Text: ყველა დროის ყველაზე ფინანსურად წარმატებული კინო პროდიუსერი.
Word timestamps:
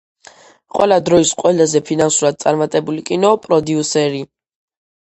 ყველა 0.77 0.97
დროის 1.09 1.33
ყველაზე 1.43 1.83
ფინანსურად 1.91 2.41
წარმატებული 2.47 3.07
კინო 3.13 3.33
პროდიუსერი. 3.47 4.29